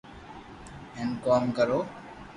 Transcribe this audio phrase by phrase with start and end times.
[0.95, 1.79] ھين ڪوم ڪرو